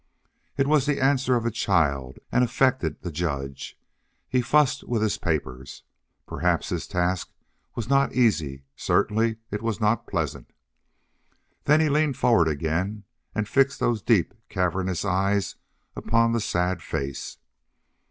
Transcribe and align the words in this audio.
It 0.57 0.65
was 0.65 0.87
the 0.87 0.99
answer 0.99 1.35
of 1.35 1.45
a 1.45 1.51
child 1.51 2.17
and 2.31 2.43
affected 2.43 3.03
the 3.03 3.11
judge. 3.11 3.77
He 4.27 4.41
fussed 4.41 4.83
with 4.85 4.99
his 5.03 5.19
papers. 5.19 5.83
Perhaps 6.25 6.69
his 6.69 6.87
task 6.87 7.29
was 7.75 7.87
not 7.87 8.11
easy; 8.15 8.63
certainly 8.75 9.35
it 9.51 9.61
was 9.61 9.79
not 9.79 10.07
pleasant. 10.07 10.53
Then 11.65 11.81
he 11.81 11.89
leaned 11.89 12.17
forward 12.17 12.47
again 12.47 13.03
and 13.35 13.47
fixed 13.47 13.79
those 13.79 14.01
deep, 14.01 14.33
cavernous 14.49 15.05
eyes 15.05 15.55
upon 15.95 16.31
the 16.31 16.41
sad 16.41 16.81
face. 16.81 17.37